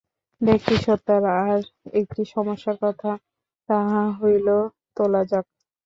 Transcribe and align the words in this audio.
ব্যক্তি-সত্তার 0.41 1.23
আর 1.41 1.59
একটি 1.99 2.21
সমস্যার 2.33 2.77
কথা 2.83 3.11
তাহা 3.69 4.03
হইলে 4.19 4.57
তোলা 4.97 5.21
যাক। 5.25 5.45